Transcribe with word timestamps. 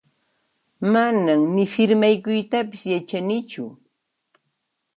Manan 0.91 1.41
ni 1.55 1.65
firmaykuytapas 1.73 2.81
yachanichu 2.93 3.65